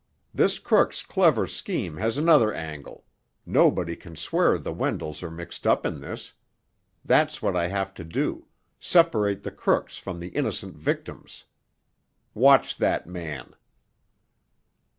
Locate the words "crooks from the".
9.51-10.29